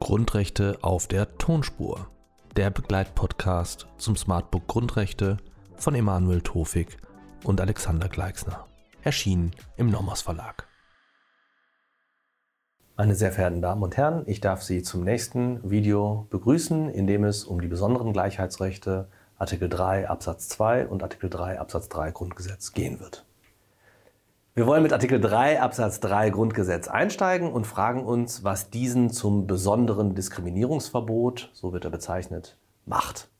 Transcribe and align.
Grundrechte 0.00 0.78
auf 0.82 1.06
der 1.06 1.38
Tonspur. 1.38 2.08
Der 2.56 2.70
Begleitpodcast 2.70 3.86
zum 3.98 4.16
Smartbook 4.16 4.66
Grundrechte 4.66 5.36
von 5.76 5.94
Emanuel 5.94 6.40
Tofik 6.40 6.96
und 7.44 7.60
Alexander 7.60 8.08
Gleixner. 8.08 8.66
Erschienen 9.04 9.52
im 9.76 9.88
Nomos 9.88 10.22
Verlag. 10.22 10.66
Meine 12.96 13.14
sehr 13.14 13.30
verehrten 13.30 13.62
Damen 13.62 13.84
und 13.84 13.96
Herren, 13.96 14.24
ich 14.26 14.40
darf 14.40 14.62
Sie 14.62 14.82
zum 14.82 15.04
nächsten 15.04 15.70
Video 15.70 16.26
begrüßen, 16.30 16.90
in 16.90 17.06
dem 17.06 17.22
es 17.22 17.44
um 17.44 17.60
die 17.60 17.68
besonderen 17.68 18.12
Gleichheitsrechte 18.12 19.08
Artikel 19.40 19.70
3 19.70 20.06
Absatz 20.06 20.50
2 20.50 20.86
und 20.86 21.02
Artikel 21.02 21.30
3 21.30 21.58
Absatz 21.58 21.88
3 21.88 22.10
Grundgesetz 22.10 22.74
gehen 22.74 23.00
wird. 23.00 23.24
Wir 24.52 24.66
wollen 24.66 24.82
mit 24.82 24.92
Artikel 24.92 25.18
3 25.18 25.62
Absatz 25.62 25.98
3 26.00 26.28
Grundgesetz 26.28 26.88
einsteigen 26.88 27.50
und 27.50 27.66
fragen 27.66 28.04
uns, 28.04 28.44
was 28.44 28.68
diesen 28.68 29.08
zum 29.08 29.46
besonderen 29.46 30.14
Diskriminierungsverbot, 30.14 31.50
so 31.54 31.72
wird 31.72 31.86
er 31.86 31.90
bezeichnet, 31.90 32.58
macht. 32.84 33.30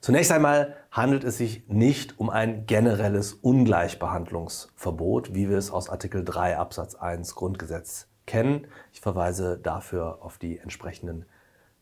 Zunächst 0.00 0.32
einmal 0.32 0.74
handelt 0.90 1.22
es 1.22 1.38
sich 1.38 1.68
nicht 1.68 2.18
um 2.18 2.28
ein 2.28 2.66
generelles 2.66 3.32
Ungleichbehandlungsverbot, 3.32 5.34
wie 5.34 5.48
wir 5.48 5.58
es 5.58 5.70
aus 5.70 5.88
Artikel 5.88 6.24
3 6.24 6.58
Absatz 6.58 6.96
1 6.96 7.36
Grundgesetz 7.36 8.08
kennen. 8.26 8.66
Ich 8.92 9.00
verweise 9.00 9.56
dafür 9.56 10.18
auf 10.22 10.38
die 10.38 10.58
entsprechenden 10.58 11.26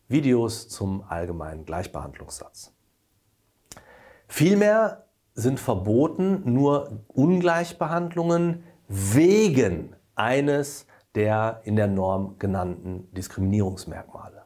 Videos 0.07 0.69
zum 0.69 1.03
allgemeinen 1.09 1.65
Gleichbehandlungssatz. 1.65 2.74
Vielmehr 4.27 5.05
sind 5.33 5.59
verboten 5.59 6.41
nur 6.45 7.03
Ungleichbehandlungen 7.07 8.63
wegen 8.87 9.95
eines 10.15 10.87
der 11.15 11.61
in 11.63 11.75
der 11.75 11.87
Norm 11.87 12.37
genannten 12.39 13.07
Diskriminierungsmerkmale. 13.13 14.43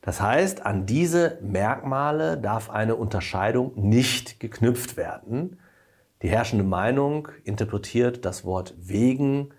Das 0.00 0.20
heißt, 0.20 0.66
an 0.66 0.84
diese 0.84 1.38
Merkmale 1.40 2.36
darf 2.36 2.68
eine 2.68 2.96
Unterscheidung 2.96 3.72
nicht 3.76 4.38
geknüpft 4.38 4.96
werden. 4.96 5.58
Die 6.22 6.28
herrschende 6.28 6.64
Meinung 6.64 7.28
interpretiert 7.44 8.24
das 8.24 8.44
Wort 8.44 8.74
wegen 8.78 9.54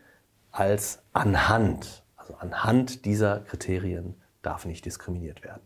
als 0.52 1.02
anhand. 1.14 2.04
Also 2.16 2.36
anhand 2.36 3.06
dieser 3.06 3.40
Kriterien 3.40 4.16
darf 4.42 4.66
nicht 4.66 4.86
diskriminiert 4.86 5.44
werden. 5.44 5.64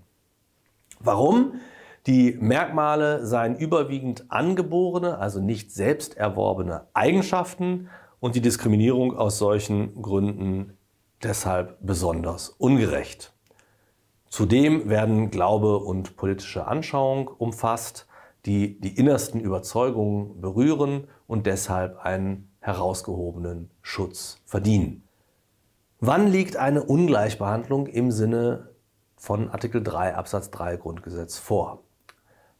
Warum? 0.99 1.59
Die 2.09 2.35
Merkmale 2.41 3.23
seien 3.23 3.55
überwiegend 3.55 4.25
angeborene, 4.29 5.19
also 5.19 5.39
nicht 5.39 5.71
selbst 5.71 6.17
erworbene 6.17 6.87
Eigenschaften 6.95 7.87
und 8.19 8.33
die 8.33 8.41
Diskriminierung 8.41 9.15
aus 9.15 9.37
solchen 9.37 10.01
Gründen 10.01 10.75
deshalb 11.21 11.77
besonders 11.81 12.49
ungerecht. 12.49 13.31
Zudem 14.27 14.89
werden 14.89 15.29
Glaube 15.29 15.77
und 15.77 16.17
politische 16.17 16.65
Anschauung 16.65 17.27
umfasst, 17.27 18.07
die 18.47 18.81
die 18.81 18.97
innersten 18.97 19.39
Überzeugungen 19.39 20.41
berühren 20.41 21.03
und 21.27 21.45
deshalb 21.45 21.99
einen 21.99 22.49
herausgehobenen 22.59 23.69
Schutz 23.83 24.41
verdienen. 24.45 25.03
Wann 25.99 26.25
liegt 26.25 26.57
eine 26.57 26.81
Ungleichbehandlung 26.81 27.85
im 27.85 28.09
Sinne 28.09 28.71
von 29.15 29.51
Artikel 29.51 29.83
3 29.83 30.15
Absatz 30.15 30.49
3 30.49 30.77
Grundgesetz 30.77 31.37
vor? 31.37 31.83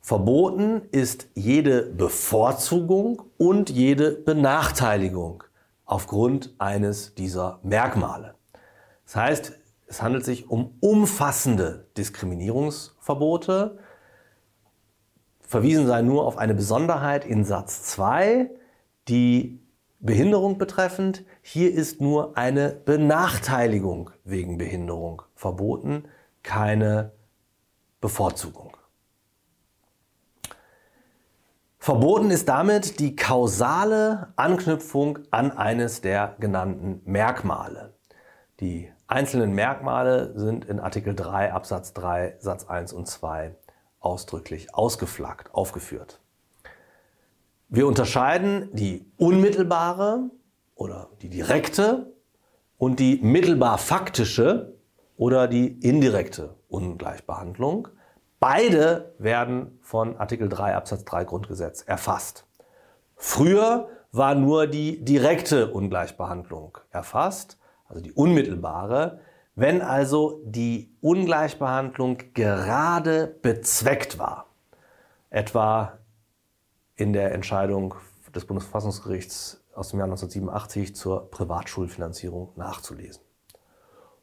Verboten 0.02 0.82
ist 0.92 1.28
jede 1.36 1.84
Bevorzugung 1.84 3.22
und 3.38 3.70
jede 3.70 4.12
Benachteiligung 4.12 5.44
aufgrund 5.86 6.56
eines 6.58 7.16
dieser 7.16 7.60
Merkmale. 7.64 8.36
Das 9.06 9.16
heißt, 9.16 9.60
es 9.88 10.02
handelt 10.02 10.24
sich 10.24 10.50
um 10.50 10.78
umfassende 10.80 11.88
Diskriminierungsverbote. 11.98 13.80
Verwiesen 15.42 15.88
sei 15.88 16.04
nur 16.04 16.26
auf 16.26 16.38
eine 16.38 16.54
Besonderheit 16.54 17.26
in 17.26 17.44
Satz 17.44 17.84
2, 17.84 18.52
die 19.08 19.60
Behinderung 20.00 20.60
betreffend. 20.60 21.26
Hier 21.42 21.74
ist 21.74 22.02
nur 22.02 22.38
eine 22.38 22.70
Benachteiligung 22.70 24.12
wegen 24.24 24.58
Behinderung 24.58 25.24
verboten, 25.36 26.06
keine 26.44 27.12
Bevorzugung. 28.00 28.78
Verboten 31.90 32.30
ist 32.30 32.48
damit 32.48 33.00
die 33.00 33.16
kausale 33.16 34.28
Anknüpfung 34.36 35.18
an 35.32 35.50
eines 35.50 36.02
der 36.02 36.36
genannten 36.40 37.02
Merkmale. 37.06 37.96
Die 38.60 38.92
einzelnen 39.08 39.54
Merkmale 39.54 40.38
sind 40.38 40.66
in 40.66 40.80
Artikel 40.80 41.16
3 41.16 41.52
Absatz 41.52 41.94
3 41.94 42.36
Satz 42.38 42.66
1 42.66 42.94
und 42.94 43.08
2 43.08 43.56
ausdrücklich 44.02 44.76
ausgeflaggt, 44.76 45.52
aufgeführt. 45.56 46.20
Wir 47.70 47.88
unterscheiden 47.88 48.70
die 48.72 49.12
unmittelbare 49.18 50.30
oder 50.76 51.10
die 51.24 51.30
direkte 51.30 52.14
und 52.78 53.00
die 53.00 53.20
mittelbar 53.24 53.80
faktische 53.80 54.76
oder 55.18 55.48
die 55.48 55.80
indirekte 55.80 56.56
Ungleichbehandlung. 56.68 57.88
Beide 58.40 59.14
werden 59.18 59.80
von 59.82 60.18
Artikel 60.18 60.48
3 60.48 60.76
Absatz 60.76 61.04
3 61.04 61.26
Grundgesetz 61.26 61.82
erfasst. 61.82 62.46
Früher 63.16 63.90
war 64.12 64.34
nur 64.34 64.66
die 64.68 65.04
direkte 65.04 65.72
Ungleichbehandlung 65.72 66.78
erfasst, 66.90 67.58
also 67.88 68.02
die 68.02 68.14
unmittelbare. 68.14 69.20
Wenn 69.56 69.82
also 69.82 70.42
die 70.46 70.96
Ungleichbehandlung 71.02 72.18
gerade 72.34 73.28
bezweckt 73.42 74.20
war, 74.20 74.46
etwa 75.30 76.00
in 76.96 77.12
der 77.12 77.34
Entscheidung 77.34 77.96
des 78.34 78.46
Bundesverfassungsgerichts 78.46 79.66
aus 79.76 79.90
dem 79.90 80.00
Jahr 80.00 80.08
1987 80.08 80.96
zur 80.96 81.30
Privatschulfinanzierung 81.30 82.54
nachzulesen. 82.56 83.22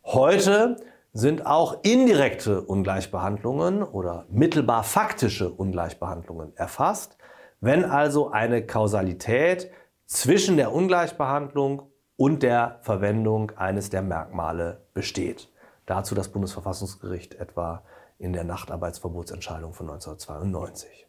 Heute 0.04 0.76
sind 1.16 1.46
auch 1.46 1.78
indirekte 1.82 2.60
Ungleichbehandlungen 2.60 3.82
oder 3.82 4.26
mittelbar 4.28 4.82
faktische 4.82 5.50
Ungleichbehandlungen 5.50 6.54
erfasst, 6.56 7.16
wenn 7.60 7.86
also 7.86 8.30
eine 8.30 8.66
Kausalität 8.66 9.70
zwischen 10.04 10.58
der 10.58 10.72
Ungleichbehandlung 10.72 11.90
und 12.16 12.42
der 12.42 12.80
Verwendung 12.82 13.52
eines 13.56 13.88
der 13.88 14.02
Merkmale 14.02 14.82
besteht. 14.92 15.50
Dazu 15.86 16.14
das 16.14 16.28
Bundesverfassungsgericht 16.28 17.36
etwa 17.36 17.82
in 18.18 18.34
der 18.34 18.44
Nachtarbeitsverbotsentscheidung 18.44 19.72
von 19.72 19.88
1992. 19.88 21.06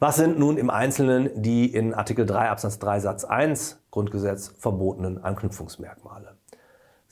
Was 0.00 0.16
sind 0.16 0.38
nun 0.38 0.58
im 0.58 0.68
Einzelnen 0.68 1.30
die 1.40 1.72
in 1.72 1.94
Artikel 1.94 2.26
3 2.26 2.50
Absatz 2.50 2.78
3 2.78 3.00
Satz 3.00 3.24
1 3.24 3.82
Grundgesetz 3.90 4.48
verbotenen 4.58 5.24
Anknüpfungsmerkmale? 5.24 6.36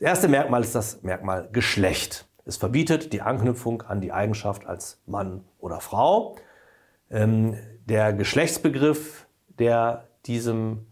Das 0.00 0.08
erste 0.08 0.28
Merkmal 0.28 0.62
ist 0.62 0.74
das 0.74 1.02
Merkmal 1.02 1.50
Geschlecht. 1.52 2.26
Es 2.46 2.56
verbietet 2.56 3.12
die 3.12 3.20
Anknüpfung 3.20 3.82
an 3.82 4.00
die 4.00 4.12
Eigenschaft 4.12 4.64
als 4.64 4.98
Mann 5.04 5.44
oder 5.58 5.80
Frau. 5.80 6.36
Ähm, 7.10 7.58
der 7.84 8.14
Geschlechtsbegriff, 8.14 9.26
der 9.58 10.08
diesem 10.24 10.86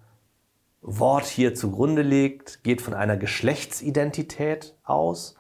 Wort 0.82 1.24
hier 1.24 1.54
zugrunde 1.54 2.02
liegt, 2.02 2.62
geht 2.64 2.82
von 2.82 2.92
einer 2.92 3.16
Geschlechtsidentität 3.16 4.74
aus, 4.84 5.36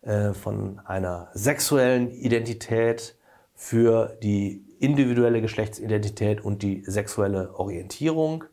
äh, 0.00 0.32
von 0.32 0.80
einer 0.86 1.28
sexuellen 1.34 2.10
Identität 2.12 3.14
für 3.54 4.16
die 4.22 4.64
individuelle 4.78 5.42
Geschlechtsidentität 5.42 6.42
und 6.42 6.62
die 6.62 6.82
sexuelle 6.86 7.54
Orientierung. 7.56 8.44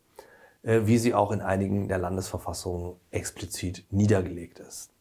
Äh, 0.62 0.80
wie 0.84 0.98
sie 0.98 1.14
auch 1.14 1.32
in 1.32 1.40
einigen 1.40 1.88
der 1.88 1.98
Landesverfassungen 1.98 2.96
explizit 3.10 3.86
niedergelegt 3.90 4.58
ist. 4.58 4.92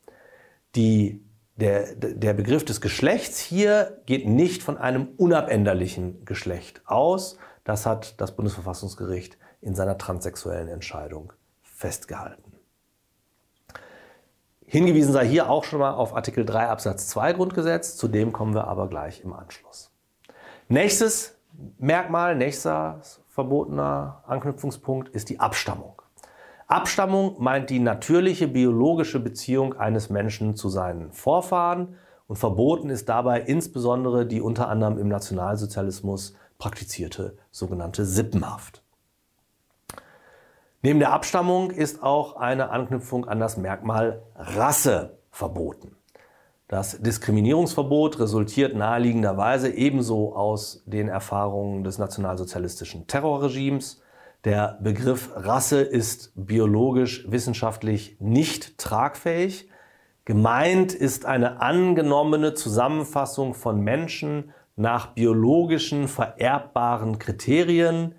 Die, 0.75 1.21
der, 1.57 1.95
der 1.95 2.33
Begriff 2.33 2.63
des 2.63 2.79
Geschlechts 2.79 3.39
hier 3.39 4.01
geht 4.05 4.25
nicht 4.25 4.63
von 4.63 4.77
einem 4.77 5.09
unabänderlichen 5.17 6.23
Geschlecht 6.23 6.81
aus. 6.85 7.37
Das 7.65 7.85
hat 7.85 8.21
das 8.21 8.35
Bundesverfassungsgericht 8.37 9.37
in 9.59 9.75
seiner 9.75 9.97
transsexuellen 9.97 10.69
Entscheidung 10.69 11.33
festgehalten. 11.61 12.53
Hingewiesen 14.65 15.11
sei 15.11 15.27
hier 15.27 15.49
auch 15.49 15.65
schon 15.65 15.79
mal 15.79 15.93
auf 15.93 16.15
Artikel 16.15 16.45
3 16.45 16.67
Absatz 16.67 17.07
2 17.07 17.33
Grundgesetz, 17.33 17.97
zu 17.97 18.07
dem 18.07 18.31
kommen 18.31 18.53
wir 18.53 18.67
aber 18.67 18.87
gleich 18.87 19.23
im 19.25 19.33
Anschluss. 19.33 19.91
Nächstes 20.69 21.38
Merkmal, 21.77 22.35
nächster 22.35 23.01
verbotener 23.27 24.23
Anknüpfungspunkt 24.27 25.09
ist 25.09 25.29
die 25.29 25.39
Abstammung. 25.39 26.01
Abstammung 26.67 27.35
meint 27.39 27.69
die 27.69 27.79
natürliche 27.79 28.47
biologische 28.47 29.19
Beziehung 29.19 29.73
eines 29.77 30.09
Menschen 30.09 30.55
zu 30.55 30.69
seinen 30.69 31.11
Vorfahren 31.11 31.95
und 32.27 32.35
verboten 32.35 32.89
ist 32.89 33.09
dabei 33.09 33.41
insbesondere 33.41 34.25
die 34.25 34.39
unter 34.39 34.69
anderem 34.69 34.97
im 34.99 35.07
Nationalsozialismus 35.07 36.35
praktizierte 36.59 37.37
sogenannte 37.49 38.05
Sippenhaft. 38.05 38.83
Neben 40.81 40.99
der 40.99 41.11
Abstammung 41.11 41.71
ist 41.71 42.03
auch 42.03 42.35
eine 42.35 42.69
Anknüpfung 42.69 43.27
an 43.27 43.39
das 43.39 43.57
Merkmal 43.57 44.21
Rasse 44.35 45.17
verboten. 45.31 45.95
Das 46.69 47.01
Diskriminierungsverbot 47.01 48.19
resultiert 48.19 48.75
naheliegenderweise 48.75 49.69
ebenso 49.73 50.35
aus 50.35 50.83
den 50.85 51.07
Erfahrungen 51.07 51.83
des 51.83 51.97
nationalsozialistischen 51.97 53.07
Terrorregimes. 53.07 54.03
Der 54.43 54.77
Begriff 54.79 55.31
Rasse 55.33 55.81
ist 55.81 56.31
biologisch 56.35 57.25
wissenschaftlich 57.27 58.17
nicht 58.19 58.77
tragfähig. 58.77 59.67
Gemeint 60.25 60.93
ist 60.93 61.25
eine 61.25 61.59
angenommene 61.59 62.53
Zusammenfassung 62.53 63.55
von 63.55 63.81
Menschen 63.81 64.51
nach 64.75 65.07
biologischen 65.15 66.07
vererbbaren 66.07 67.17
Kriterien. 67.17 68.13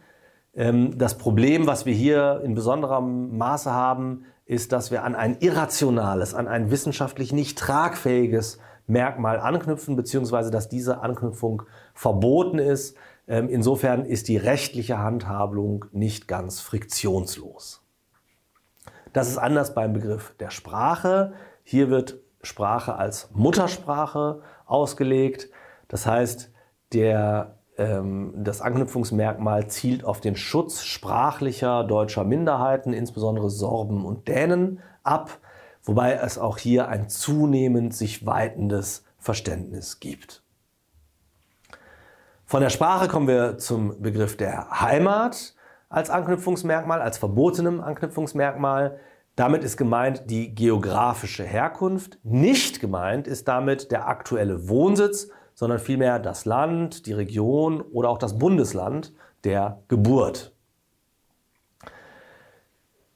Ähm, 0.56 0.98
das 0.98 1.18
Problem, 1.18 1.68
was 1.68 1.86
wir 1.86 1.94
hier 1.94 2.40
in 2.44 2.56
besonderem 2.56 3.38
Maße 3.38 3.70
haben, 3.70 4.24
ist, 4.50 4.72
dass 4.72 4.90
wir 4.90 5.04
an 5.04 5.14
ein 5.14 5.36
irrationales, 5.38 6.34
an 6.34 6.48
ein 6.48 6.72
wissenschaftlich 6.72 7.32
nicht 7.32 7.56
tragfähiges 7.56 8.58
Merkmal 8.88 9.38
anknüpfen, 9.38 9.94
beziehungsweise 9.94 10.50
dass 10.50 10.68
diese 10.68 11.02
Anknüpfung 11.02 11.62
verboten 11.94 12.58
ist. 12.58 12.96
Ähm, 13.28 13.48
insofern 13.48 14.04
ist 14.04 14.26
die 14.26 14.36
rechtliche 14.36 14.98
Handhabung 14.98 15.84
nicht 15.92 16.26
ganz 16.26 16.58
friktionslos. 16.58 17.84
Das 19.12 19.28
ist 19.28 19.38
anders 19.38 19.72
beim 19.72 19.92
Begriff 19.92 20.34
der 20.40 20.50
Sprache. 20.50 21.32
Hier 21.62 21.88
wird 21.88 22.18
Sprache 22.42 22.96
als 22.96 23.30
Muttersprache 23.32 24.42
ausgelegt. 24.66 25.48
Das 25.86 26.06
heißt, 26.06 26.50
der 26.92 27.59
das 28.34 28.60
Anknüpfungsmerkmal 28.60 29.68
zielt 29.68 30.04
auf 30.04 30.20
den 30.20 30.36
Schutz 30.36 30.82
sprachlicher 30.82 31.84
deutscher 31.84 32.24
Minderheiten, 32.24 32.92
insbesondere 32.92 33.48
Sorben 33.48 34.04
und 34.04 34.28
Dänen, 34.28 34.80
ab, 35.02 35.38
wobei 35.82 36.12
es 36.12 36.38
auch 36.38 36.58
hier 36.58 36.88
ein 36.88 37.08
zunehmend 37.08 37.94
sich 37.94 38.26
weitendes 38.26 39.04
Verständnis 39.18 39.98
gibt. 39.98 40.42
Von 42.44 42.60
der 42.60 42.70
Sprache 42.70 43.08
kommen 43.08 43.28
wir 43.28 43.58
zum 43.58 44.02
Begriff 44.02 44.36
der 44.36 44.80
Heimat 44.80 45.54
als 45.88 46.10
Anknüpfungsmerkmal, 46.10 47.00
als 47.00 47.16
verbotenem 47.16 47.80
Anknüpfungsmerkmal. 47.80 48.98
Damit 49.36 49.64
ist 49.64 49.76
gemeint 49.76 50.28
die 50.28 50.54
geografische 50.54 51.44
Herkunft. 51.44 52.18
Nicht 52.24 52.80
gemeint 52.80 53.26
ist 53.26 53.48
damit 53.48 53.90
der 53.90 54.08
aktuelle 54.08 54.68
Wohnsitz 54.68 55.30
sondern 55.60 55.78
vielmehr 55.78 56.18
das 56.18 56.46
Land, 56.46 57.04
die 57.04 57.12
Region 57.12 57.82
oder 57.82 58.08
auch 58.08 58.16
das 58.16 58.38
Bundesland 58.38 59.12
der 59.44 59.82
Geburt. 59.88 60.54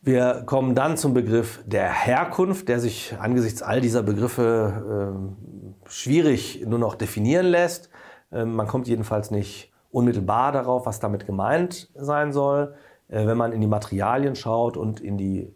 Wir 0.02 0.42
kommen 0.44 0.74
dann 0.74 0.98
zum 0.98 1.14
Begriff 1.14 1.64
der 1.64 1.90
Herkunft, 1.90 2.68
der 2.68 2.80
sich 2.80 3.16
angesichts 3.18 3.62
all 3.62 3.80
dieser 3.80 4.02
Begriffe 4.02 5.14
äh, 5.16 5.88
schwierig 5.88 6.66
nur 6.66 6.78
noch 6.78 6.96
definieren 6.96 7.46
lässt. 7.46 7.88
Äh, 8.30 8.44
man 8.44 8.66
kommt 8.66 8.88
jedenfalls 8.88 9.30
nicht 9.30 9.72
unmittelbar 9.90 10.52
darauf, 10.52 10.84
was 10.84 11.00
damit 11.00 11.24
gemeint 11.24 11.90
sein 11.94 12.34
soll. 12.34 12.74
Äh, 13.08 13.26
wenn 13.26 13.38
man 13.38 13.52
in 13.52 13.62
die 13.62 13.66
Materialien 13.66 14.36
schaut 14.36 14.76
und 14.76 15.00
in 15.00 15.16
die 15.16 15.50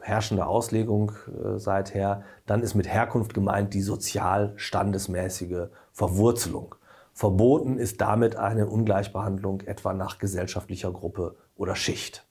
herrschende 0.00 0.46
Auslegung 0.46 1.12
äh, 1.26 1.58
seither, 1.58 2.22
dann 2.46 2.62
ist 2.62 2.74
mit 2.74 2.88
Herkunft 2.88 3.34
gemeint 3.34 3.74
die 3.74 3.82
sozial 3.82 4.52
standesmäßige 4.56 5.68
Verwurzelung. 5.92 6.76
Verboten 7.12 7.78
ist 7.78 8.00
damit 8.00 8.36
eine 8.36 8.68
Ungleichbehandlung 8.68 9.62
etwa 9.62 9.92
nach 9.92 10.18
gesellschaftlicher 10.18 10.92
Gruppe 10.92 11.36
oder 11.56 11.74
Schicht. 11.74 12.24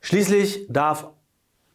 Schließlich 0.00 0.66
darf 0.68 1.12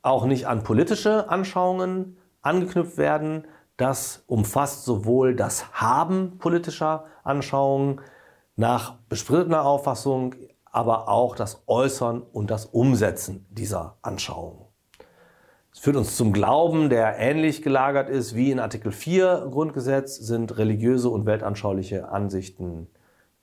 auch 0.01 0.25
nicht 0.25 0.47
an 0.47 0.63
politische 0.63 1.29
Anschauungen 1.29 2.17
angeknüpft 2.41 2.97
werden. 2.97 3.47
Das 3.77 4.23
umfasst 4.27 4.83
sowohl 4.83 5.35
das 5.35 5.71
Haben 5.71 6.38
politischer 6.39 7.05
Anschauungen 7.23 8.01
nach 8.57 8.95
besprittener 9.07 9.63
Auffassung 9.63 10.35
aber 10.72 11.10
auch 11.10 11.36
das 11.36 11.64
Äußern 11.68 12.22
und 12.22 12.52
das 12.52 12.66
Umsetzen 12.66 13.46
dieser 13.50 13.98
Anschauungen. 14.02 14.68
Es 15.78 15.80
führt 15.80 15.96
uns 15.96 16.18
zum 16.18 16.34
Glauben, 16.34 16.90
der 16.90 17.19
ähnlich 17.19 17.62
gelagert 17.62 18.10
ist 18.10 18.36
wie 18.36 18.50
in 18.50 18.60
Artikel 18.60 18.92
4 18.92 19.50
Grundgesetz, 19.52 20.18
sind 20.18 20.58
religiöse 20.58 21.10
und 21.10 21.28
weltanschauliche 21.28 22.10
Ansichten 22.10 22.88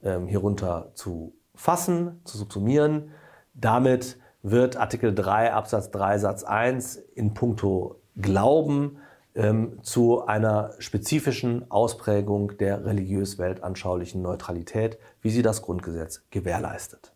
ähm, 0.03 0.27
hierunter 0.27 0.91
zu 0.95 1.37
fassen, 1.55 2.21
zu 2.25 2.37
subsumieren. 2.37 3.11
Damit 3.55 4.19
wird 4.43 4.77
Artikel 4.77 5.15
3 5.15 5.53
Absatz 5.53 5.93
3 5.93 6.19
Satz 6.19 6.43
1 6.43 6.97
in 7.15 7.35
puncto 7.35 8.01
Glauben 8.17 8.99
ähm, 9.35 9.79
zu 9.83 10.27
einer 10.27 10.73
spezifischen 10.79 11.71
Ausprägung 11.71 12.57
der 12.59 12.85
religiös-weltanschaulichen 12.85 14.23
Neutralität, 14.23 14.99
wie 15.23 15.31
sie 15.31 15.43
das 15.43 15.63
Grundgesetz 15.63 16.25
gewährleistet. 16.31 17.14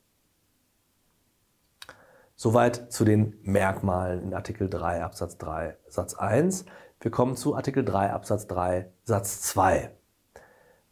Soweit 2.40 2.92
zu 2.92 3.04
den 3.04 3.36
Merkmalen 3.42 4.22
in 4.22 4.32
Artikel 4.32 4.70
3 4.70 5.02
Absatz 5.02 5.38
3 5.38 5.76
Satz 5.88 6.14
1. 6.14 6.66
Wir 7.00 7.10
kommen 7.10 7.34
zu 7.34 7.56
Artikel 7.56 7.84
3 7.84 8.12
Absatz 8.12 8.46
3 8.46 8.88
Satz 9.02 9.40
2. 9.40 9.90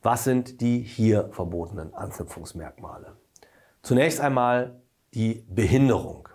Was 0.03 0.25
sind 0.25 0.61
die 0.61 0.81
hier 0.81 1.29
verbotenen 1.31 1.95
Anknüpfungsmerkmale? 1.95 3.13
Zunächst 3.81 4.21
einmal 4.21 4.81
die 5.15 5.47
Behinderung. 5.49 6.29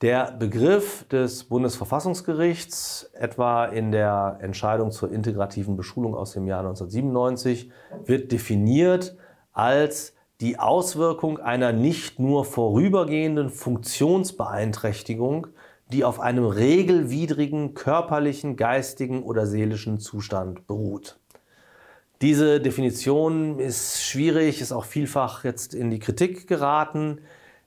Der 0.00 0.32
Begriff 0.32 1.06
des 1.08 1.44
Bundesverfassungsgerichts, 1.44 3.10
etwa 3.12 3.66
in 3.66 3.92
der 3.92 4.38
Entscheidung 4.40 4.90
zur 4.90 5.12
integrativen 5.12 5.76
Beschulung 5.76 6.14
aus 6.14 6.32
dem 6.32 6.46
Jahr 6.46 6.60
1997, 6.60 7.70
wird 8.06 8.32
definiert 8.32 9.18
als 9.52 10.14
die 10.40 10.58
Auswirkung 10.58 11.38
einer 11.38 11.72
nicht 11.72 12.18
nur 12.18 12.44
vorübergehenden 12.44 13.50
Funktionsbeeinträchtigung, 13.50 15.48
die 15.92 16.04
auf 16.04 16.20
einem 16.20 16.44
regelwidrigen 16.44 17.74
körperlichen, 17.74 18.56
geistigen 18.56 19.22
oder 19.22 19.46
seelischen 19.46 19.98
Zustand 19.98 20.66
beruht. 20.66 21.18
Diese 22.22 22.60
Definition 22.60 23.58
ist 23.58 24.02
schwierig, 24.02 24.60
ist 24.60 24.72
auch 24.72 24.84
vielfach 24.84 25.44
jetzt 25.44 25.74
in 25.74 25.90
die 25.90 25.98
Kritik 25.98 26.46
geraten. 26.46 27.20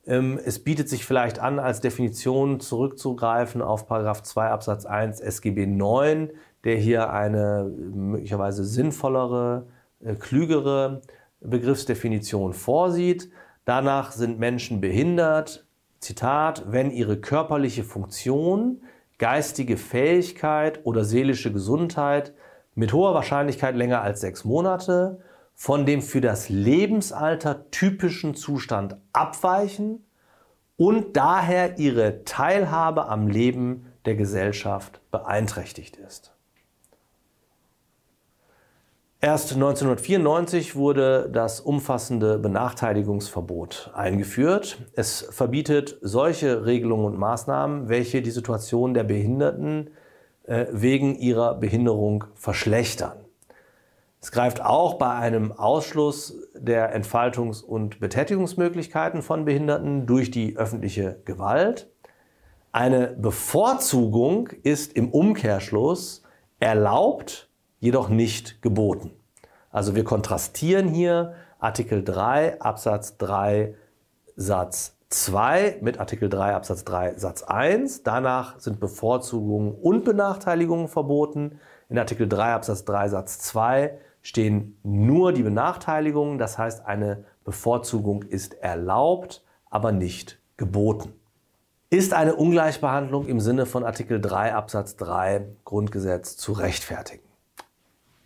Ähm, 0.06 0.40
es 0.44 0.64
bietet 0.64 0.90
sich 0.90 1.06
vielleicht 1.06 1.40
an, 1.40 1.60
als 1.60 1.80
Definition 1.80 2.60
zurückzugreifen 2.60 3.62
auf 3.62 3.88
2 3.88 4.50
Absatz 4.50 4.86
1 4.86 5.20
SGB 5.22 5.66
9, 5.66 6.30
der 6.64 6.76
hier 6.76 7.12
eine 7.12 7.64
möglicherweise 7.64 8.64
sinnvollere, 8.64 9.68
äh, 10.04 10.14
klügere 10.16 11.02
Begriffsdefinition 11.44 12.54
vorsieht. 12.54 13.30
Danach 13.66 14.12
sind 14.12 14.40
Menschen 14.40 14.82
behindert, 14.82 15.66
Zitat, 16.00 16.66
wenn 16.68 16.92
ihre 16.92 17.18
körperliche 17.18 17.84
Funktion, 17.84 18.82
geistige 19.18 19.78
Fähigkeit 19.78 20.86
oder 20.86 21.06
seelische 21.06 21.54
Gesundheit 21.54 22.34
mit 22.76 22.92
hoher 22.92 23.14
Wahrscheinlichkeit 23.14 23.76
länger 23.76 24.02
als 24.02 24.22
sechs 24.22 24.44
Monate 24.44 25.20
von 25.54 25.86
dem 25.86 26.02
für 26.02 26.20
das 26.20 26.50
Lebensalter 26.50 27.70
typischen 27.72 28.36
Zustand 28.36 28.98
abweichen 29.14 30.06
und 30.76 31.16
daher 31.16 31.78
ihre 31.78 32.24
Teilhabe 32.24 33.08
am 33.08 33.28
Leben 33.28 33.94
der 34.06 34.16
Gesellschaft 34.16 35.00
beeinträchtigt 35.12 35.96
ist. 35.96 36.33
Erst 39.24 39.54
1994 39.54 40.76
wurde 40.76 41.30
das 41.32 41.62
umfassende 41.62 42.38
Benachteiligungsverbot 42.38 43.92
eingeführt. 43.94 44.80
Es 44.96 45.26
verbietet 45.32 45.98
solche 46.02 46.66
Regelungen 46.66 47.06
und 47.06 47.18
Maßnahmen, 47.18 47.88
welche 47.88 48.22
die 48.22 48.32
Situation 48.32 48.94
der 48.94 49.06
Behinderten 49.06 49.92
äh, 50.44 50.66
wegen 50.72 51.16
ihrer 51.16 51.56
Behinderung 51.56 52.26
verschlechtern. 52.34 53.14
Es 54.20 54.34
greift 54.34 54.62
auch 54.62 54.96
bei 54.96 55.12
einem 55.12 55.54
Ausschluss 55.54 56.36
der 56.54 56.94
Entfaltungs- 56.94 57.64
und 57.64 58.02
Betätigungsmöglichkeiten 58.02 59.22
von 59.22 59.46
Behinderten 59.46 60.06
durch 60.06 60.32
die 60.32 60.58
öffentliche 60.58 61.22
Gewalt. 61.24 61.90
Eine 62.74 63.16
Bevorzugung 63.18 64.50
ist 64.64 64.98
im 64.98 65.12
Umkehrschluss 65.12 66.24
erlaubt, 66.60 67.50
jedoch 67.84 68.08
nicht 68.08 68.62
geboten. 68.62 69.12
Also 69.70 69.94
wir 69.94 70.06
kontrastieren 70.06 70.88
hier 70.88 71.34
Artikel 71.60 72.02
3 72.02 72.62
Absatz 72.62 73.18
3 73.18 73.76
Satz 74.38 74.96
2 75.10 75.80
mit 75.82 76.00
Artikel 76.00 76.30
3 76.30 76.56
Absatz 76.56 76.86
3 76.86 77.18
Satz 77.18 77.44
1. 77.44 78.04
Danach 78.04 78.58
sind 78.58 78.80
Bevorzugungen 78.80 79.76
und 79.76 80.06
Benachteiligungen 80.06 80.88
verboten. 80.88 81.60
In 81.90 82.00
Artikel 82.00 82.30
3 82.30 82.54
Absatz 82.54 82.86
3 82.86 83.10
Satz 83.10 83.40
2 83.40 83.98
stehen 84.22 84.80
nur 84.84 85.34
die 85.34 85.44
Benachteiligungen, 85.44 86.38
das 86.38 86.58
heißt 86.58 86.86
eine 86.86 87.26
Bevorzugung 87.44 88.24
ist 88.24 88.54
erlaubt, 88.54 89.44
aber 89.70 89.92
nicht 89.92 90.40
geboten. 90.56 91.12
Ist 91.90 92.14
eine 92.14 92.36
Ungleichbehandlung 92.36 93.26
im 93.26 93.42
Sinne 93.42 93.66
von 93.66 93.84
Artikel 93.84 94.22
3 94.22 94.56
Absatz 94.56 94.96
3 94.96 95.46
Grundgesetz 95.66 96.38
zu 96.38 96.54
rechtfertigen? 96.54 97.23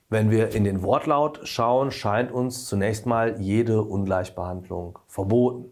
Wenn 0.09 0.31
wir 0.31 0.53
in 0.53 0.63
den 0.63 0.83
Wortlaut 0.83 1.41
schauen, 1.43 1.91
scheint 1.91 2.31
uns 2.31 2.65
zunächst 2.65 3.05
mal 3.05 3.41
jede 3.41 3.83
Ungleichbehandlung 3.83 4.99
verboten. 5.07 5.65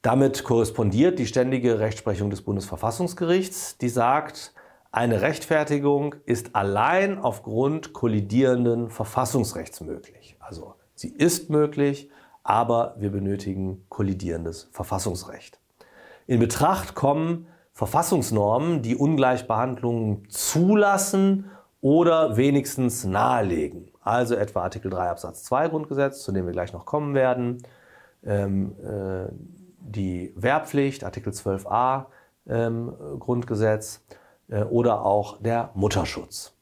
Damit 0.00 0.44
korrespondiert 0.44 1.18
die 1.18 1.26
ständige 1.26 1.78
Rechtsprechung 1.78 2.30
des 2.30 2.40
Bundesverfassungsgerichts, 2.40 3.76
die 3.76 3.90
sagt, 3.90 4.54
eine 4.92 5.20
Rechtfertigung 5.20 6.14
ist 6.24 6.56
allein 6.56 7.18
aufgrund 7.18 7.92
kollidierenden 7.92 8.88
Verfassungsrechts 8.88 9.82
möglich. 9.82 10.36
Also 10.40 10.74
sie 10.94 11.10
ist 11.10 11.50
möglich, 11.50 12.10
aber 12.42 12.96
wir 12.98 13.10
benötigen 13.10 13.84
kollidierendes 13.90 14.70
Verfassungsrecht. 14.72 15.60
In 16.26 16.40
Betracht 16.40 16.94
kommen 16.94 17.46
Verfassungsnormen, 17.74 18.80
die 18.80 18.96
Ungleichbehandlungen 18.96 20.28
zulassen 20.30 21.50
oder 21.80 22.36
wenigstens 22.36 23.04
nahelegen. 23.04 23.88
Also 24.02 24.34
etwa 24.34 24.62
Artikel 24.62 24.90
3 24.90 25.10
Absatz 25.10 25.44
2 25.44 25.68
Grundgesetz, 25.68 26.22
zu 26.22 26.32
dem 26.32 26.46
wir 26.46 26.52
gleich 26.52 26.72
noch 26.72 26.86
kommen 26.86 27.14
werden, 27.14 27.62
ähm, 28.24 28.76
äh, 28.82 29.32
die 29.80 30.32
Wehrpflicht, 30.36 31.04
Artikel 31.04 31.32
12a 31.32 32.06
ähm, 32.48 32.92
Grundgesetz 33.18 34.02
äh, 34.48 34.62
oder 34.62 35.04
auch 35.04 35.40
der 35.40 35.70
Mutterschutz. 35.74 36.52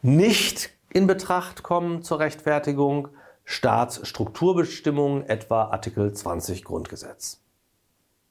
Nicht 0.00 0.70
in 0.90 1.06
Betracht 1.06 1.62
kommen 1.62 2.02
zur 2.02 2.20
Rechtfertigung 2.20 3.08
Staatsstrukturbestimmungen, 3.44 5.26
etwa 5.26 5.64
Artikel 5.64 6.12
20 6.12 6.64
Grundgesetz. 6.64 7.40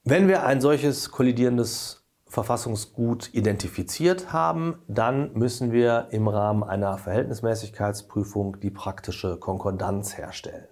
Wenn 0.04 0.28
wir 0.28 0.44
ein 0.44 0.60
solches 0.60 1.10
kollidierendes 1.10 2.04
Verfassungsgut 2.28 3.32
identifiziert 3.32 4.32
haben, 4.32 4.78
dann 4.86 5.32
müssen 5.32 5.72
wir 5.72 6.08
im 6.10 6.28
Rahmen 6.28 6.62
einer 6.62 6.98
Verhältnismäßigkeitsprüfung 6.98 8.60
die 8.60 8.70
praktische 8.70 9.38
Konkordanz 9.38 10.16
herstellen. 10.16 10.68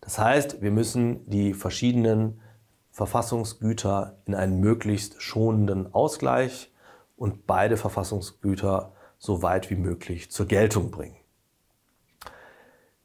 Das 0.00 0.18
heißt, 0.18 0.62
wir 0.62 0.70
müssen 0.70 1.28
die 1.28 1.54
verschiedenen 1.54 2.40
Verfassungsgüter 2.90 4.18
in 4.24 4.34
einen 4.34 4.60
möglichst 4.60 5.22
schonenden 5.22 5.94
Ausgleich 5.94 6.72
und 7.16 7.46
beide 7.46 7.76
Verfassungsgüter 7.76 8.92
so 9.18 9.42
weit 9.42 9.70
wie 9.70 9.76
möglich 9.76 10.30
zur 10.30 10.46
Geltung 10.46 10.90
bringen. 10.90 11.16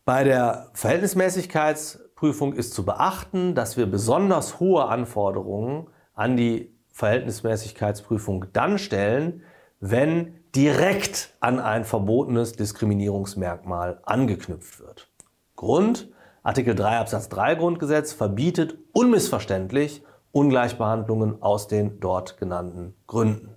Bei 0.05 0.23
der 0.23 0.71
Verhältnismäßigkeitsprüfung 0.73 2.53
ist 2.53 2.73
zu 2.73 2.85
beachten, 2.85 3.55
dass 3.55 3.75
wir 3.75 3.85
besonders 3.85 4.59
hohe 4.59 4.85
Anforderungen 4.85 5.87
an 6.13 6.37
die 6.37 6.76
Verhältnismäßigkeitsprüfung 6.97 8.45
dann 8.53 8.79
stellen, 8.79 9.43
wenn 9.79 10.39
direkt 10.55 11.35
an 11.39 11.59
ein 11.59 11.85
verbotenes 11.85 12.53
Diskriminierungsmerkmal 12.53 13.99
angeknüpft 14.03 14.79
wird. 14.79 15.07
Grund, 15.55 16.09
Artikel 16.41 16.73
3 16.73 16.97
Absatz 16.97 17.29
3 17.29 17.53
Grundgesetz 17.53 18.13
verbietet 18.13 18.79
unmissverständlich 18.93 20.03
Ungleichbehandlungen 20.31 21.39
aus 21.43 21.67
den 21.67 21.99
dort 21.99 22.39
genannten 22.39 22.95
Gründen. 23.05 23.55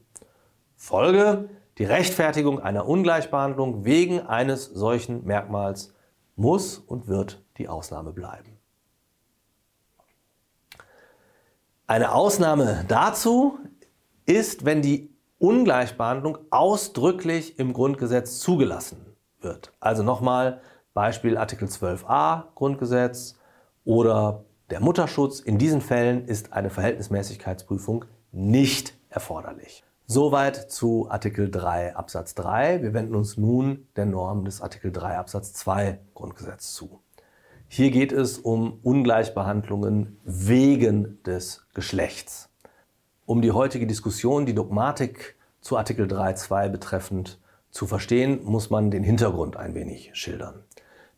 Folge, 0.77 1.49
die 1.79 1.85
Rechtfertigung 1.85 2.61
einer 2.61 2.87
Ungleichbehandlung 2.87 3.87
wegen 3.87 4.21
eines 4.21 4.67
solchen 4.67 5.25
Merkmals 5.25 5.95
muss 6.37 6.77
und 6.77 7.09
wird 7.09 7.43
die 7.57 7.71
Ausnahme 7.71 8.13
bleiben. 8.13 8.50
Eine 11.91 12.13
Ausnahme 12.13 12.85
dazu 12.87 13.59
ist, 14.25 14.65
wenn 14.65 14.81
die 14.81 15.13
Ungleichbehandlung 15.41 16.39
ausdrücklich 16.51 17.59
im 17.59 17.73
Grundgesetz 17.73 18.39
zugelassen 18.39 19.17
wird. 19.41 19.73
Also 19.81 20.05
nochmal 20.05 20.61
Beispiel 20.95 21.37
Artikel 21.37 21.67
12a 21.67 22.45
Grundgesetz 22.55 23.35
oder 23.85 24.45
der 24.71 24.79
Mutterschutz. 24.79 25.41
In 25.41 25.59
diesen 25.59 25.81
Fällen 25.81 26.27
ist 26.27 26.53
eine 26.53 26.71
Verhältnismäßigkeitsprüfung 26.71 28.05
nicht 28.31 28.95
erforderlich. 29.09 29.83
Soweit 30.07 30.71
zu 30.71 31.11
Artikel 31.11 31.51
3 31.51 31.97
Absatz 31.97 32.37
3. 32.37 32.85
Wir 32.85 32.95
wenden 32.95 33.17
uns 33.17 33.37
nun 33.37 33.89
der 33.97 34.07
Norm 34.07 34.45
des 34.45 34.61
Artikel 34.61 34.93
3 34.93 35.19
Absatz 35.19 35.55
2 35.55 35.99
Grundgesetz 36.15 36.73
zu. 36.73 37.01
Hier 37.73 37.93
geht 37.93 38.11
es 38.11 38.37
um 38.37 38.81
Ungleichbehandlungen 38.83 40.19
wegen 40.25 41.23
des 41.23 41.69
Geschlechts. 41.73 42.49
Um 43.27 43.43
die 43.43 43.53
heutige 43.53 43.87
Diskussion, 43.87 44.45
die 44.45 44.57
Dogmatik 44.57 45.37
zu 45.61 45.77
Artikel 45.77 46.07
3.2 46.07 46.69
betreffend 46.69 47.39
zu 47.71 47.87
verstehen, 47.87 48.41
muss 48.43 48.71
man 48.71 48.91
den 48.91 49.05
Hintergrund 49.05 49.57
ein 49.57 49.77
wenig 49.77 50.11
schildern. 50.15 50.65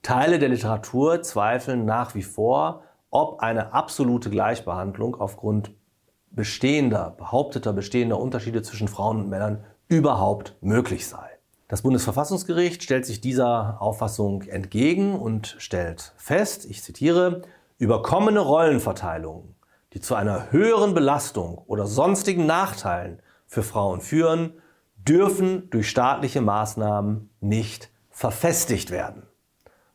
Teile 0.02 0.38
der 0.38 0.50
Literatur 0.50 1.23
zweifeln 1.23 1.87
nach 1.87 2.14
wie 2.14 2.23
vor, 2.23 2.82
ob 3.09 3.40
eine 3.40 3.73
absolute 3.73 4.28
Gleichbehandlung 4.28 5.14
aufgrund 5.14 5.73
bestehender, 6.32 7.14
behaupteter 7.16 7.73
bestehender 7.73 8.21
Unterschiede 8.21 8.61
zwischen 8.61 8.88
Frauen 8.88 9.23
und 9.23 9.30
Männern 9.30 9.64
überhaupt 9.88 10.54
möglich 10.61 11.09
sei. 11.09 11.31
Das 11.72 11.80
Bundesverfassungsgericht 11.80 12.82
stellt 12.82 13.06
sich 13.06 13.22
dieser 13.22 13.80
Auffassung 13.80 14.42
entgegen 14.42 15.18
und 15.18 15.56
stellt 15.58 16.12
fest, 16.18 16.66
ich 16.66 16.82
zitiere, 16.82 17.40
überkommene 17.78 18.40
Rollenverteilungen, 18.40 19.54
die 19.94 20.00
zu 20.02 20.14
einer 20.14 20.52
höheren 20.52 20.92
Belastung 20.92 21.56
oder 21.66 21.86
sonstigen 21.86 22.44
Nachteilen 22.44 23.22
für 23.46 23.62
Frauen 23.62 24.02
führen, 24.02 24.52
dürfen 24.96 25.70
durch 25.70 25.88
staatliche 25.88 26.42
Maßnahmen 26.42 27.30
nicht 27.40 27.88
verfestigt 28.10 28.90
werden. 28.90 29.22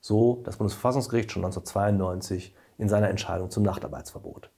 So 0.02 0.42
das 0.46 0.58
Bundesverfassungsgericht 0.58 1.32
schon 1.32 1.46
1992 1.46 2.56
in 2.80 2.90
seiner 2.90 3.10
Entscheidung 3.10 3.52
zum 3.52 3.62
Nachtarbeitsverbot. 3.62 4.50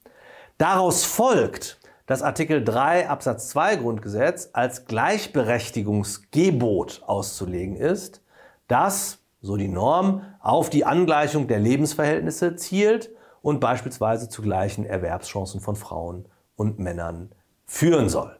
Daraus 0.57 1.03
folgt, 1.03 1.81
das 2.09 2.21
Artikel 2.23 2.61
3 2.63 3.07
Absatz 3.07 3.49
2 3.49 3.75
Grundgesetz 3.75 4.49
als 4.53 4.85
Gleichberechtigungsgebot 4.85 7.03
auszulegen 7.05 7.75
ist, 7.75 8.23
das, 8.67 9.19
so 9.43 9.57
die 9.57 9.67
Norm, 9.67 10.23
auf 10.39 10.71
die 10.71 10.85
Angleichung 10.85 11.47
der 11.47 11.59
Lebensverhältnisse 11.59 12.55
zielt 12.55 13.11
und 13.43 13.59
beispielsweise 13.59 14.27
zu 14.27 14.41
gleichen 14.41 14.87
Erwerbschancen 14.87 15.61
von 15.61 15.75
Frauen 15.75 16.25
und 16.55 16.79
Männern 16.79 17.29
führen 17.67 18.09
soll. 18.09 18.39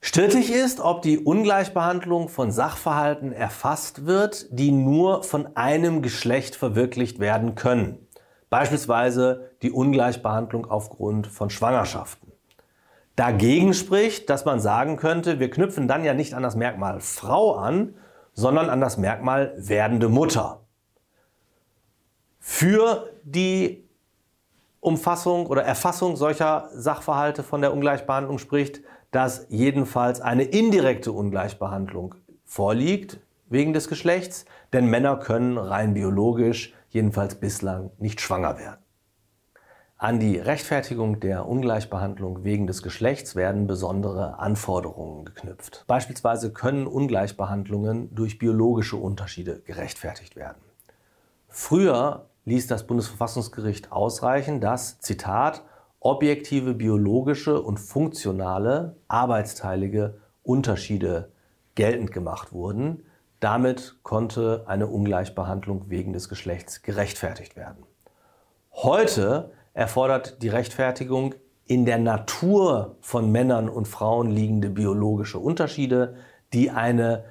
Strittig 0.00 0.50
ist, 0.50 0.80
ob 0.80 1.02
die 1.02 1.18
Ungleichbehandlung 1.18 2.30
von 2.30 2.50
Sachverhalten 2.50 3.34
erfasst 3.34 4.06
wird, 4.06 4.46
die 4.50 4.72
nur 4.72 5.22
von 5.22 5.54
einem 5.54 6.00
Geschlecht 6.00 6.56
verwirklicht 6.56 7.18
werden 7.18 7.56
können. 7.56 8.08
Beispielsweise 8.48 9.50
die 9.60 9.70
Ungleichbehandlung 9.70 10.64
aufgrund 10.64 11.26
von 11.26 11.50
Schwangerschaften. 11.50 12.23
Dagegen 13.16 13.74
spricht, 13.74 14.28
dass 14.28 14.44
man 14.44 14.58
sagen 14.58 14.96
könnte, 14.96 15.38
wir 15.38 15.50
knüpfen 15.50 15.86
dann 15.86 16.04
ja 16.04 16.14
nicht 16.14 16.34
an 16.34 16.42
das 16.42 16.56
Merkmal 16.56 17.00
Frau 17.00 17.54
an, 17.54 17.94
sondern 18.32 18.68
an 18.68 18.80
das 18.80 18.96
Merkmal 18.96 19.54
werdende 19.56 20.08
Mutter. 20.08 20.60
Für 22.40 23.10
die 23.22 23.88
Umfassung 24.80 25.46
oder 25.46 25.62
Erfassung 25.62 26.16
solcher 26.16 26.68
Sachverhalte 26.74 27.42
von 27.42 27.60
der 27.60 27.72
Ungleichbehandlung 27.72 28.38
spricht, 28.38 28.82
dass 29.12 29.46
jedenfalls 29.48 30.20
eine 30.20 30.42
indirekte 30.42 31.12
Ungleichbehandlung 31.12 32.16
vorliegt 32.44 33.20
wegen 33.48 33.72
des 33.72 33.88
Geschlechts, 33.88 34.44
denn 34.72 34.86
Männer 34.86 35.16
können 35.16 35.56
rein 35.56 35.94
biologisch 35.94 36.74
jedenfalls 36.90 37.36
bislang 37.36 37.92
nicht 37.98 38.20
schwanger 38.20 38.58
werden. 38.58 38.83
An 40.04 40.20
die 40.20 40.36
Rechtfertigung 40.36 41.18
der 41.20 41.48
Ungleichbehandlung 41.48 42.44
wegen 42.44 42.66
des 42.66 42.82
Geschlechts 42.82 43.36
werden 43.36 43.66
besondere 43.66 44.38
Anforderungen 44.38 45.24
geknüpft. 45.24 45.84
Beispielsweise 45.86 46.52
können 46.52 46.86
Ungleichbehandlungen 46.86 48.14
durch 48.14 48.38
biologische 48.38 48.98
Unterschiede 48.98 49.62
gerechtfertigt 49.64 50.36
werden. 50.36 50.60
Früher 51.48 52.26
ließ 52.44 52.66
das 52.66 52.86
Bundesverfassungsgericht 52.86 53.92
ausreichen, 53.92 54.60
dass, 54.60 55.00
Zitat, 55.00 55.62
objektive 56.00 56.74
biologische 56.74 57.62
und 57.62 57.78
funktionale 57.78 58.96
arbeitsteilige 59.08 60.18
Unterschiede 60.42 61.32
geltend 61.76 62.12
gemacht 62.12 62.52
wurden. 62.52 63.06
Damit 63.40 64.00
konnte 64.02 64.64
eine 64.66 64.86
Ungleichbehandlung 64.86 65.88
wegen 65.88 66.12
des 66.12 66.28
Geschlechts 66.28 66.82
gerechtfertigt 66.82 67.56
werden. 67.56 67.86
Heute 68.70 69.50
erfordert 69.74 70.42
die 70.42 70.48
Rechtfertigung 70.48 71.34
in 71.66 71.84
der 71.84 71.98
Natur 71.98 72.96
von 73.00 73.30
Männern 73.30 73.68
und 73.68 73.88
Frauen 73.88 74.30
liegende 74.30 74.70
biologische 74.70 75.38
Unterschiede, 75.38 76.16
die 76.52 76.70
eine 76.70 77.24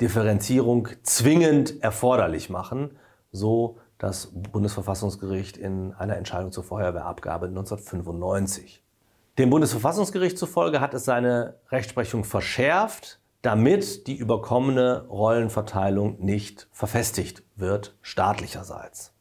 Differenzierung 0.00 0.88
zwingend 1.02 1.82
erforderlich 1.82 2.50
machen, 2.50 2.98
so 3.30 3.78
das 3.98 4.32
Bundesverfassungsgericht 4.32 5.56
in 5.56 5.92
einer 5.92 6.16
Entscheidung 6.16 6.50
zur 6.50 6.64
Feuerwehrabgabe 6.64 7.46
1995. 7.46 8.82
Dem 9.38 9.50
Bundesverfassungsgericht 9.50 10.36
zufolge 10.36 10.80
hat 10.80 10.92
es 10.94 11.04
seine 11.04 11.54
Rechtsprechung 11.70 12.24
verschärft, 12.24 13.20
damit 13.42 14.06
die 14.06 14.16
überkommene 14.16 15.06
Rollenverteilung 15.08 16.20
nicht 16.20 16.68
verfestigt 16.72 17.42
wird 17.56 17.96
staatlicherseits. 18.02 19.12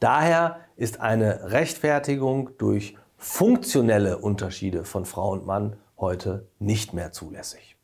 Daher 0.00 0.60
ist 0.78 1.00
eine 1.00 1.50
Rechtfertigung 1.50 2.56
durch 2.56 2.96
funktionelle 3.16 4.18
Unterschiede 4.18 4.84
von 4.84 5.04
Frau 5.04 5.32
und 5.32 5.44
Mann 5.44 5.76
heute 5.98 6.46
nicht 6.60 6.94
mehr 6.94 7.10
zulässig. 7.10 7.76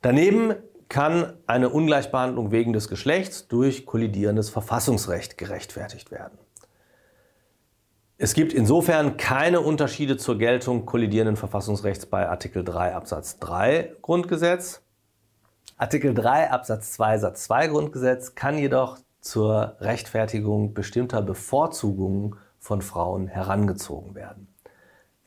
Daneben 0.00 0.56
kann 0.88 1.34
eine 1.46 1.70
Ungleichbehandlung 1.70 2.50
wegen 2.50 2.72
des 2.72 2.88
Geschlechts 2.88 3.46
durch 3.46 3.86
kollidierendes 3.86 4.50
Verfassungsrecht 4.50 5.38
gerechtfertigt 5.38 6.10
werden. 6.10 6.36
Es 8.18 8.34
gibt 8.34 8.52
insofern 8.52 9.16
keine 9.16 9.60
Unterschiede 9.60 10.16
zur 10.16 10.36
Geltung 10.36 10.84
kollidierenden 10.84 11.36
Verfassungsrechts 11.36 12.06
bei 12.06 12.28
Artikel 12.28 12.64
3 12.64 12.96
Absatz 12.96 13.38
3 13.38 13.94
Grundgesetz. 14.02 14.82
Artikel 15.76 16.12
3 16.12 16.50
Absatz 16.50 16.92
2 16.92 17.18
Satz 17.18 17.44
2 17.44 17.68
Grundgesetz 17.68 18.34
kann 18.34 18.58
jedoch 18.58 18.98
zur 19.22 19.76
Rechtfertigung 19.80 20.74
bestimmter 20.74 21.22
Bevorzugungen 21.22 22.36
von 22.58 22.82
Frauen 22.82 23.28
herangezogen 23.28 24.14
werden. 24.14 24.48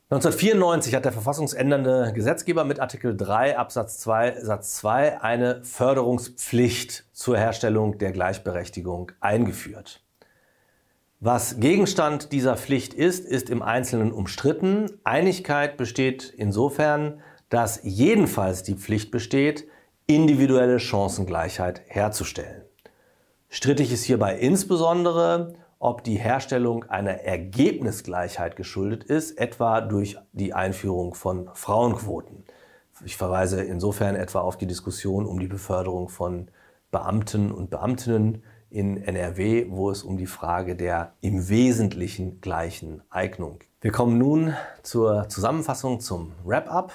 1994 0.08 0.94
hat 0.94 1.04
der 1.04 1.12
verfassungsändernde 1.12 2.12
Gesetzgeber 2.14 2.62
mit 2.62 2.78
Artikel 2.78 3.16
3 3.16 3.58
Absatz 3.58 3.98
2 3.98 4.40
Satz 4.40 4.76
2 4.76 5.20
eine 5.20 5.64
Förderungspflicht 5.64 7.06
zur 7.12 7.36
Herstellung 7.36 7.98
der 7.98 8.12
Gleichberechtigung 8.12 9.10
eingeführt. 9.18 10.04
Was 11.18 11.58
Gegenstand 11.58 12.30
dieser 12.30 12.56
Pflicht 12.56 12.94
ist, 12.94 13.24
ist 13.24 13.50
im 13.50 13.62
Einzelnen 13.62 14.12
umstritten. 14.12 14.92
Einigkeit 15.02 15.76
besteht 15.76 16.32
insofern, 16.36 17.20
dass 17.48 17.80
jedenfalls 17.82 18.62
die 18.62 18.74
Pflicht 18.74 19.10
besteht, 19.10 19.66
individuelle 20.06 20.78
Chancengleichheit 20.78 21.82
herzustellen. 21.86 22.65
Strittig 23.48 23.92
ist 23.92 24.04
hierbei 24.04 24.36
insbesondere, 24.38 25.54
ob 25.78 26.02
die 26.04 26.16
Herstellung 26.16 26.84
einer 26.84 27.22
Ergebnisgleichheit 27.22 28.56
geschuldet 28.56 29.04
ist, 29.04 29.38
etwa 29.38 29.80
durch 29.80 30.16
die 30.32 30.54
Einführung 30.54 31.14
von 31.14 31.48
Frauenquoten. 31.54 32.44
Ich 33.04 33.16
verweise 33.16 33.62
insofern 33.62 34.16
etwa 34.16 34.40
auf 34.40 34.56
die 34.56 34.66
Diskussion 34.66 35.26
um 35.26 35.38
die 35.38 35.48
Beförderung 35.48 36.08
von 36.08 36.48
Beamten 36.90 37.52
und 37.52 37.68
Beamtinnen 37.68 38.42
in 38.70 38.96
NRW, 39.02 39.66
wo 39.68 39.90
es 39.90 40.02
um 40.02 40.16
die 40.16 40.26
Frage 40.26 40.76
der 40.76 41.12
im 41.20 41.48
Wesentlichen 41.48 42.40
gleichen 42.40 43.02
Eignung. 43.10 43.60
Wir 43.80 43.92
kommen 43.92 44.18
nun 44.18 44.54
zur 44.82 45.28
Zusammenfassung 45.28 46.00
zum 46.00 46.32
Wrap-up. 46.44 46.92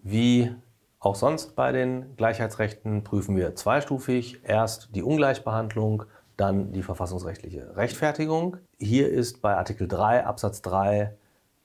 Wie 0.00 0.54
auch 1.00 1.14
sonst 1.14 1.54
bei 1.54 1.70
den 1.70 2.16
Gleichheitsrechten 2.16 3.04
prüfen 3.04 3.36
wir 3.36 3.54
zweistufig. 3.54 4.40
Erst 4.42 4.94
die 4.96 5.04
Ungleichbehandlung, 5.04 6.04
dann 6.36 6.72
die 6.72 6.82
verfassungsrechtliche 6.82 7.76
Rechtfertigung. 7.76 8.56
Hier 8.78 9.08
ist 9.08 9.40
bei 9.40 9.56
Artikel 9.56 9.86
3 9.86 10.26
Absatz 10.26 10.60
3 10.62 11.16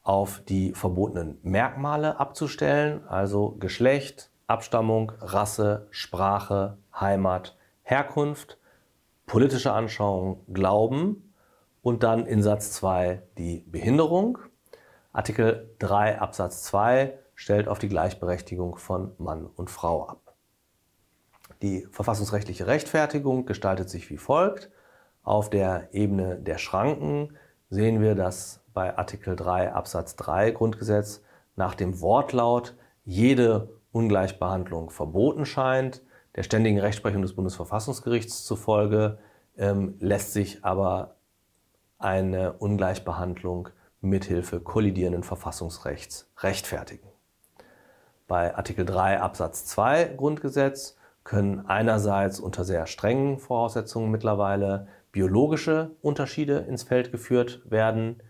auf 0.03 0.41
die 0.47 0.73
verbotenen 0.73 1.39
Merkmale 1.41 2.19
abzustellen, 2.19 3.07
also 3.07 3.55
Geschlecht, 3.59 4.29
Abstammung, 4.47 5.13
Rasse, 5.19 5.87
Sprache, 5.89 6.77
Heimat, 6.99 7.57
Herkunft, 7.81 8.59
politische 9.25 9.71
Anschauung, 9.71 10.41
Glauben 10.53 11.33
und 11.81 12.03
dann 12.03 12.27
in 12.27 12.43
Satz 12.43 12.71
2 12.73 13.23
die 13.37 13.63
Behinderung. 13.67 14.37
Artikel 15.11 15.73
3 15.79 16.19
Absatz 16.19 16.63
2 16.63 17.17
stellt 17.35 17.67
auf 17.67 17.79
die 17.79 17.89
Gleichberechtigung 17.89 18.77
von 18.77 19.13
Mann 19.17 19.45
und 19.45 19.69
Frau 19.69 20.07
ab. 20.07 20.35
Die 21.61 21.87
verfassungsrechtliche 21.91 22.67
Rechtfertigung 22.67 23.45
gestaltet 23.45 23.89
sich 23.89 24.09
wie 24.09 24.17
folgt. 24.17 24.69
Auf 25.23 25.49
der 25.49 25.93
Ebene 25.93 26.37
der 26.37 26.57
Schranken 26.57 27.37
sehen 27.69 28.01
wir, 28.01 28.15
dass 28.15 28.61
bei 28.73 28.97
Artikel 28.97 29.35
3 29.35 29.73
Absatz 29.73 30.15
3 30.15 30.51
Grundgesetz 30.51 31.21
nach 31.55 31.75
dem 31.75 32.01
Wortlaut 32.01 32.75
jede 33.05 33.69
Ungleichbehandlung 33.91 34.89
verboten 34.89 35.45
scheint. 35.45 36.01
Der 36.35 36.43
ständigen 36.43 36.79
Rechtsprechung 36.79 37.21
des 37.21 37.35
Bundesverfassungsgerichts 37.35 38.43
zufolge 38.43 39.19
ähm, 39.55 39.95
lässt 39.99 40.33
sich 40.33 40.65
aber 40.65 41.15
eine 41.99 42.53
Ungleichbehandlung 42.53 43.69
mithilfe 44.01 44.59
kollidierenden 44.59 45.23
Verfassungsrechts 45.23 46.29
rechtfertigen. 46.39 47.12
Bei 48.27 48.55
Artikel 48.55 48.85
3 48.85 49.19
Absatz 49.19 49.65
2 49.65 50.15
Grundgesetz 50.15 50.97
können 51.23 51.65
einerseits 51.67 52.39
unter 52.39 52.63
sehr 52.63 52.85
strengen 52.87 53.39
Voraussetzungen 53.39 54.11
mittlerweile 54.11 54.87
biologische 55.11 55.91
Unterschiede 56.01 56.59
ins 56.59 56.83
Feld 56.83 57.11
geführt 57.11 57.61
werden. 57.65 58.21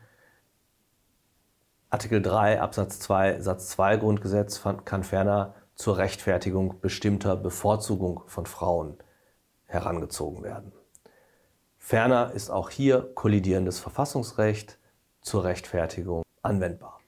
Artikel 1.89 2.21
3 2.21 2.61
Absatz 2.61 2.99
2 2.99 3.39
Satz 3.39 3.69
2 3.69 3.97
Grundgesetz 3.97 4.61
kann 4.85 5.03
ferner 5.03 5.55
zur 5.75 5.97
Rechtfertigung 5.97 6.79
bestimmter 6.81 7.35
Bevorzugung 7.35 8.23
von 8.27 8.45
Frauen 8.45 8.97
herangezogen 9.65 10.43
werden. 10.43 10.71
Ferner 11.77 12.31
ist 12.33 12.49
auch 12.49 12.69
hier 12.69 13.11
kollidierendes 13.13 13.79
Verfassungsrecht 13.79 14.77
zur 15.21 15.43
Rechtfertigung 15.43 16.23
anwendbar. 16.41 17.02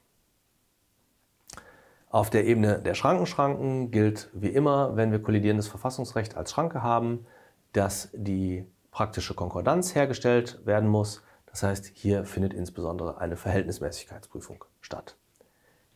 Auf 2.16 2.30
der 2.30 2.46
Ebene 2.46 2.80
der 2.80 2.94
Schrankenschranken 2.94 3.90
gilt 3.90 4.30
wie 4.32 4.48
immer, 4.48 4.96
wenn 4.96 5.12
wir 5.12 5.20
kollidierendes 5.20 5.68
Verfassungsrecht 5.68 6.34
als 6.34 6.50
Schranke 6.50 6.82
haben, 6.82 7.26
dass 7.74 8.08
die 8.14 8.64
praktische 8.90 9.34
Konkordanz 9.34 9.94
hergestellt 9.94 10.64
werden 10.64 10.88
muss. 10.88 11.22
Das 11.44 11.62
heißt, 11.62 11.90
hier 11.92 12.24
findet 12.24 12.54
insbesondere 12.54 13.18
eine 13.18 13.36
Verhältnismäßigkeitsprüfung 13.36 14.64
statt. 14.80 15.18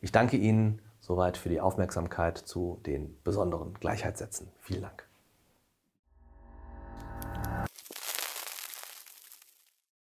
Ich 0.03 0.13
danke 0.13 0.37
Ihnen 0.37 0.83
soweit 1.01 1.39
für 1.39 1.49
die 1.49 1.63
Aufmerksamkeit 1.63 2.37
zu 2.37 2.83
den 2.85 3.17
besonderen 3.25 3.73
Gleichheitssätzen. 3.81 4.49
Vielen 4.61 4.83
Dank. 4.83 5.10